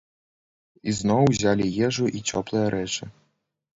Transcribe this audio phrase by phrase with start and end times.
[0.93, 3.03] Ізноў узялі ежу і цёплыя рэчы.